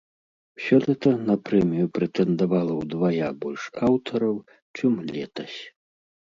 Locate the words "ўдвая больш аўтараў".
2.79-4.35